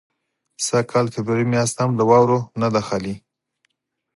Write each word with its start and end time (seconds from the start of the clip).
سږ 0.65 0.83
کال 0.91 1.05
فبروري 1.15 1.45
میاشت 1.53 1.75
هم 1.81 1.91
له 1.99 2.03
واورو 2.09 2.39
نه 2.61 2.67
ده 2.73 2.81
خالي. 2.87 3.15